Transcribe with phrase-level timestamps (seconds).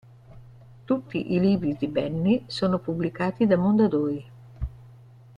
[0.83, 4.31] Tutti i libri di "Benny" sono pubblicati da Mondadori.